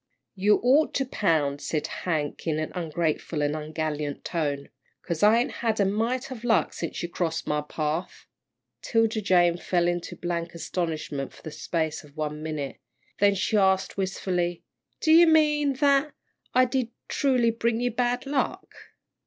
"You 0.33 0.57
ought 0.63 0.95
to 0.95 1.05
pound," 1.05 1.61
said 1.61 1.85
Hank, 1.85 2.47
in 2.47 2.57
an 2.57 2.71
ungrateful 2.73 3.43
and 3.43 3.55
ungallant 3.55 4.23
tone, 4.23 4.69
"'cause 5.03 5.21
I 5.21 5.37
ain't 5.37 5.51
had 5.61 5.79
a 5.79 5.85
mite 5.85 6.31
of 6.31 6.43
luck 6.43 6.73
since 6.73 7.03
you 7.03 7.07
crossed 7.07 7.45
my 7.45 7.61
path." 7.61 8.25
'Tilda 8.81 9.21
Jane 9.21 9.57
fell 9.57 9.87
into 9.87 10.15
blank 10.15 10.55
astonishment 10.55 11.31
for 11.33 11.43
the 11.43 11.51
space 11.51 12.03
of 12.03 12.17
one 12.17 12.41
minute, 12.41 12.79
then 13.19 13.35
she 13.35 13.55
asked, 13.57 13.95
wistfully, 13.95 14.63
"Do 15.01 15.11
you 15.11 15.27
mean 15.27 15.73
that 15.73 16.13
did 16.67 16.87
I 16.87 16.91
truly 17.07 17.51
bring 17.51 17.79
you 17.79 17.91
bad 17.91 18.25
luck?" 18.25 18.73